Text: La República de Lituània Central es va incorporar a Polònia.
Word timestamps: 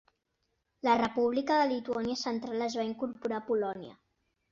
La 0.87 0.95
República 1.01 1.57
de 1.59 1.67
Lituània 1.71 2.15
Central 2.21 2.65
es 2.69 2.79
va 2.81 2.87
incorporar 2.93 3.39
a 3.43 3.47
Polònia. 3.51 3.93